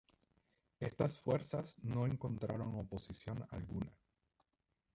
[0.79, 3.95] Estas fuerzas no encontraron oposición alguna.